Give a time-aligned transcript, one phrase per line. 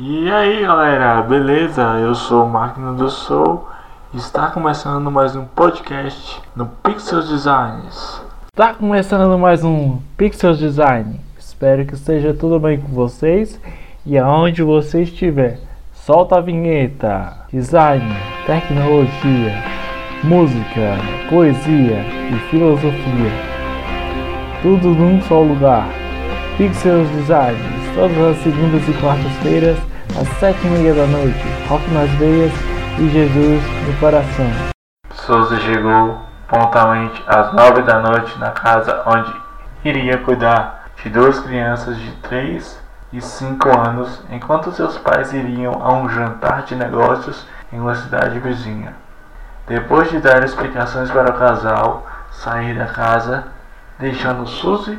[0.00, 1.82] E aí galera, beleza?
[1.98, 3.66] Eu sou o Máquina do Soul
[4.14, 8.22] e está começando mais um podcast no Pixels Designs.
[8.46, 11.20] Está começando mais um Pixels Design.
[11.36, 13.60] Espero que esteja tudo bem com vocês
[14.06, 15.58] e aonde você estiver.
[15.92, 17.36] Solta a vinheta.
[17.52, 18.06] Design,
[18.46, 19.64] tecnologia,
[20.22, 20.96] música,
[21.28, 23.32] poesia e filosofia.
[24.62, 25.88] Tudo num só lugar.
[26.56, 29.76] Pixels Designs, todas as segundas e quartas-feiras,
[30.20, 31.42] às sete e meia da noite.
[31.68, 32.52] Rock nas veias
[32.96, 34.46] e Jesus no coração.
[35.10, 39.34] Souza chegou pontualmente às nove da noite na casa onde
[39.84, 42.80] iria cuidar de duas crianças de três
[43.12, 48.38] e cinco anos, enquanto seus pais iriam a um jantar de negócios em uma cidade
[48.38, 48.94] vizinha.
[49.66, 53.48] Depois de dar explicações para o casal, sair da casa,
[53.98, 54.96] deixando Suzy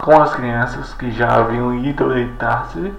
[0.00, 2.92] com as crianças que já haviam ido deitar-se,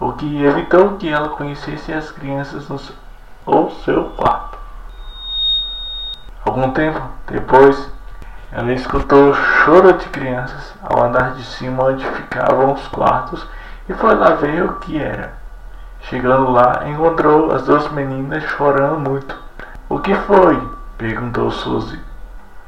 [0.00, 2.80] o que evitou que ela conhecesse as crianças no
[3.46, 4.58] ou seu quarto.
[6.44, 7.90] Algum tempo depois,
[8.52, 13.46] ela escutou choro de crianças ao andar de cima onde ficavam os quartos
[13.88, 15.32] e foi lá ver o que era.
[16.02, 19.36] Chegando lá, encontrou as duas meninas chorando muito.
[19.88, 20.60] O que foi?
[20.96, 22.09] perguntou Suzy.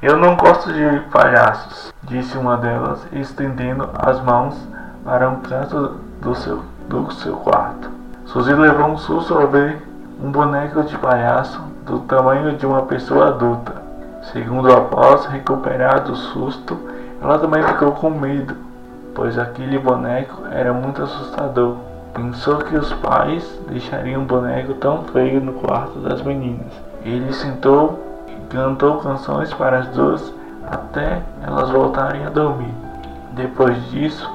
[0.03, 4.57] Eu não gosto de palhaços, disse uma delas, estendendo as mãos
[5.05, 7.89] para um canto do seu, do seu quarto.
[8.27, 9.81] Suzy levou um susto ao ver
[10.21, 13.81] um boneco de palhaço do tamanho de uma pessoa adulta.
[14.33, 16.79] Segundo após recuperar do susto,
[17.23, 18.73] ela também ficou com medo
[19.15, 21.77] pois aquele boneco era muito assustador.
[22.15, 26.73] Pensou que os pais deixariam um boneco tão feio no quarto das meninas.
[27.05, 28.12] Ele sentou
[28.53, 30.33] cantou canções para as duas
[30.71, 32.73] até elas voltarem a dormir.
[33.33, 34.31] Depois disso,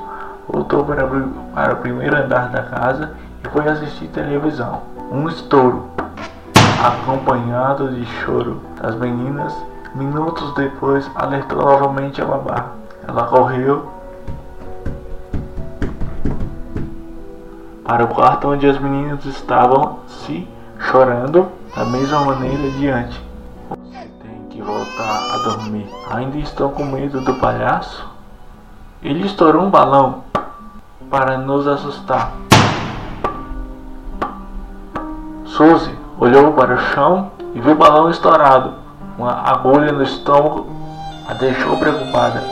[0.47, 1.07] voltou para,
[1.53, 3.11] para o primeiro andar da casa
[3.43, 4.81] e foi assistir televisão.
[5.11, 5.85] Um estouro,
[6.83, 9.55] acompanhado de choro das meninas.
[9.95, 12.71] Minutos depois, alertou novamente a babá.
[13.07, 13.87] Ela correu
[17.85, 20.47] para o quarto onde as meninas estavam se
[20.79, 23.26] chorando da mesma maneira diante.
[24.67, 25.89] Voltar a dormir.
[26.11, 28.05] Ainda estão com medo do palhaço?
[29.01, 30.23] Ele estourou um balão
[31.09, 32.33] para nos assustar.
[35.45, 38.73] Suzy olhou para o chão e viu o balão estourado.
[39.17, 40.67] Uma agulha no estômago
[41.29, 42.43] a deixou preocupada.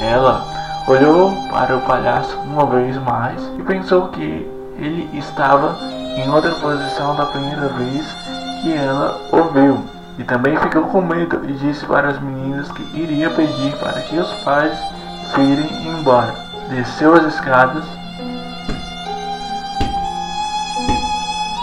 [0.00, 0.44] Ela
[0.88, 5.76] olhou para o palhaço uma vez mais e pensou que ele estava
[6.16, 8.12] em outra posição da primeira vez
[8.60, 9.93] que ela ouviu.
[10.18, 14.16] E também ficou com medo e disse para as meninas que iria pedir para que
[14.16, 14.78] os pais
[15.34, 16.34] virem embora.
[16.68, 17.84] Desceu as escadas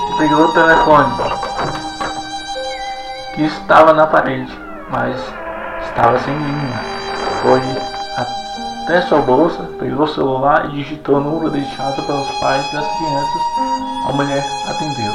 [0.10, 1.14] e pegou o telefone
[3.34, 4.52] que estava na parede,
[4.90, 5.16] mas
[5.86, 6.82] estava sem linha.
[7.42, 7.62] Foi
[8.84, 13.42] até sua bolsa, pegou o celular e digitou o número deixado pelos pais das crianças.
[14.10, 15.14] A mulher atendeu.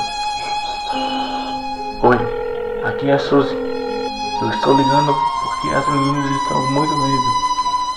[2.03, 2.46] Oi,
[2.87, 3.55] aqui é a Suzy.
[3.55, 7.47] Eu estou ligando porque as meninas estão muito medo.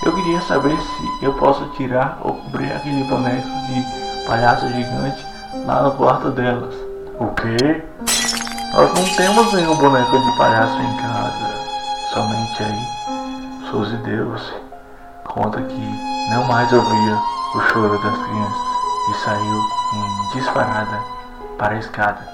[0.06, 5.26] Eu queria saber se eu posso tirar ou cobrir aquele boneco de palhaço gigante
[5.66, 6.74] lá no quarto delas.
[7.20, 7.84] O quê?
[8.74, 11.60] Nós não temos nenhum boneco de palhaço em casa.
[12.14, 13.70] Somente aí.
[13.70, 14.54] Suzy deu-se
[15.26, 17.20] conta que não mais ouvia
[17.54, 18.70] o choro das crianças
[19.10, 19.62] e saiu
[19.94, 21.00] em disparada
[21.58, 22.28] para a escada.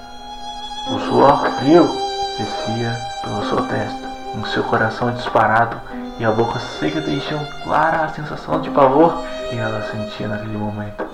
[0.90, 2.05] O suor frio
[2.38, 5.80] descia pela sua testa, em seu coração disparado
[6.18, 11.04] e a boca seca deixam clara a sensação de pavor que ela sentia naquele momento.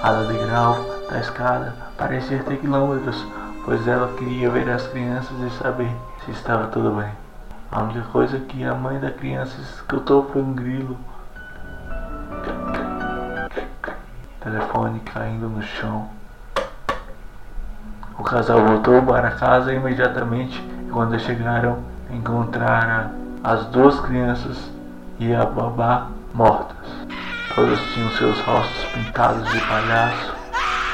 [0.00, 0.76] Cada degrau
[1.08, 3.24] da escada parecia ter quilômetros,
[3.64, 5.94] pois ela queria ver as crianças e saber
[6.24, 7.10] se estava tudo bem.
[7.70, 10.96] A única coisa que a mãe da criança escutou foi um grilo
[14.40, 16.19] telefone caindo no chão.
[18.20, 21.78] O casal voltou para casa imediatamente e quando chegaram
[22.10, 23.12] encontraram
[23.42, 24.58] as duas crianças
[25.18, 26.76] e a babá mortas.
[27.54, 30.34] Todas tinham seus rostos pintados de palhaço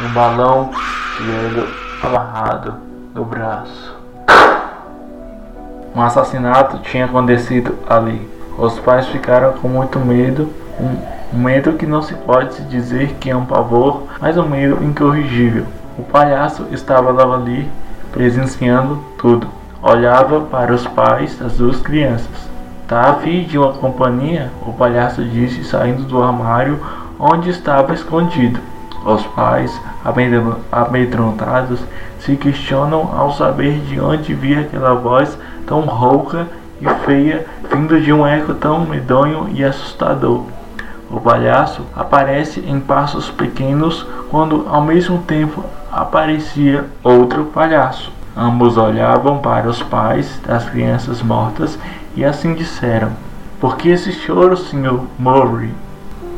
[0.00, 0.70] e um balão
[1.18, 1.66] hélio
[2.00, 2.76] amarrado
[3.12, 3.96] no braço.
[5.96, 8.30] Um assassinato tinha acontecido ali.
[8.56, 10.48] Os pais ficaram com muito medo.
[11.34, 15.66] Um medo que não se pode dizer que é um pavor, mas um medo incorrigível.
[15.98, 17.66] O palhaço estava lá ali,
[18.12, 19.46] presenciando tudo.
[19.82, 22.48] Olhava para os pais das duas crianças.
[22.86, 24.50] Tá a fim de uma companhia?
[24.66, 26.78] O palhaço disse saindo do armário
[27.18, 28.60] onde estava escondido.
[29.06, 29.80] Os pais,
[30.70, 31.80] amedrontados,
[32.18, 36.46] se questionam ao saber de onde via aquela voz tão rouca
[36.80, 40.44] e feia, vindo de um eco tão medonho e assustador.
[41.10, 45.64] O palhaço aparece em passos pequenos quando ao mesmo tempo
[45.96, 48.12] aparecia outro palhaço.
[48.36, 51.78] Ambos olhavam para os pais das crianças mortas
[52.14, 53.12] e assim disseram:
[53.58, 55.00] Por que esse choro, Sr.
[55.18, 55.72] Murray?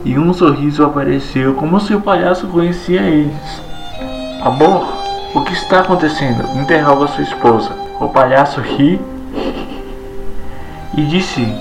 [0.05, 3.63] E um sorriso apareceu como se o palhaço conhecia eles.
[4.43, 4.87] Amor,
[5.35, 6.45] o que está acontecendo?
[6.57, 7.73] interroga sua esposa.
[8.01, 9.01] O palhaço ri
[10.97, 11.53] e disse: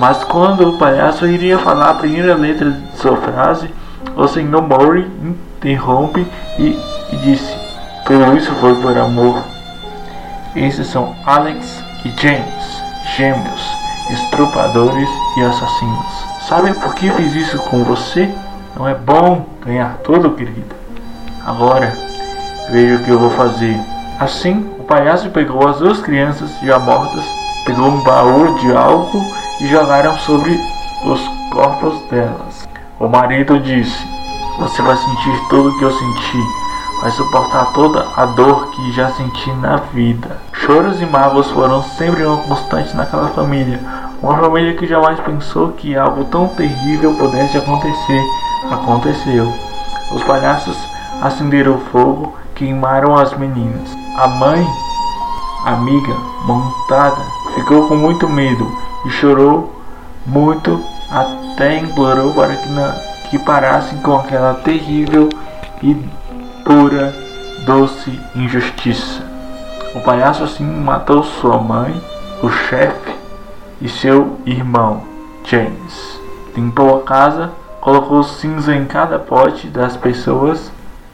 [0.00, 3.70] Mas quando o palhaço iria falar a primeira letra de sua frase,
[4.16, 4.60] o Sr.
[4.60, 6.26] Murray interrompe
[6.58, 6.76] e,
[7.12, 7.54] e disse:
[8.04, 9.42] Tudo isso foi por amor.
[10.54, 12.82] Esses são Alex e James,
[13.16, 13.76] gêmeos,
[14.10, 16.24] estrupadores e assassinos.
[16.48, 18.28] Sabe por que fiz isso com você?
[18.76, 20.74] Não é bom ganhar tudo, querida.
[21.46, 21.92] Agora,
[22.70, 23.78] veja o que eu vou fazer.
[24.18, 27.24] Assim, o palhaço pegou as duas crianças já mortas,
[27.64, 29.24] pegou um baú de álcool
[29.60, 30.60] e jogaram sobre
[31.04, 31.20] os
[31.52, 32.68] corpos delas.
[32.98, 34.04] O marido disse:
[34.58, 36.59] Você vai sentir tudo o que eu senti
[37.00, 40.36] vai suportar toda a dor que já senti na vida.
[40.52, 43.80] Choros e mágoas foram sempre uma constante naquela família,
[44.22, 48.22] uma família que jamais pensou que algo tão terrível pudesse acontecer.
[48.70, 49.52] Aconteceu.
[50.12, 50.76] Os palhaços
[51.22, 53.88] acenderam fogo, queimaram as meninas.
[54.16, 54.66] A mãe,
[55.64, 56.14] amiga,
[56.44, 57.22] montada,
[57.54, 58.70] ficou com muito medo
[59.06, 59.80] e chorou
[60.26, 62.92] muito até implorou para que, na,
[63.30, 65.28] que parassem com aquela terrível
[65.82, 65.94] e
[66.70, 67.12] pura,
[67.66, 69.24] doce injustiça.
[69.92, 72.00] O palhaço assim matou sua mãe,
[72.44, 73.12] o chefe
[73.82, 75.02] e seu irmão,
[75.44, 76.20] James.
[76.56, 77.50] Limpou a casa,
[77.80, 80.70] colocou cinza em cada pote das pessoas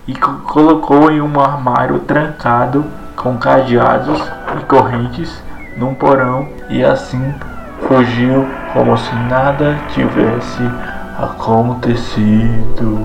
[0.07, 2.85] e colocou em um armário trancado
[3.17, 4.21] com cadeados
[4.61, 5.43] e correntes
[5.79, 7.35] num porão e assim
[7.89, 10.63] fugiu como se nada tivesse
[11.19, 13.01] acontecido.